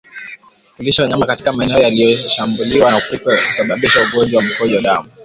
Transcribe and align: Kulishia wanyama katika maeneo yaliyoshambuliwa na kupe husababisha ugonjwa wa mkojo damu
Kulishia 0.77 1.03
wanyama 1.05 1.25
katika 1.25 1.53
maeneo 1.53 1.79
yaliyoshambuliwa 1.79 2.91
na 2.91 3.01
kupe 3.01 3.35
husababisha 3.35 4.03
ugonjwa 4.03 4.39
wa 4.41 4.45
mkojo 4.49 4.81
damu 4.81 5.09